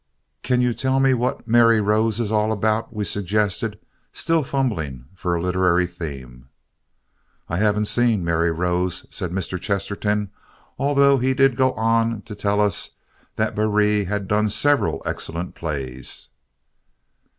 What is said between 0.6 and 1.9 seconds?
you tell me what 'Mary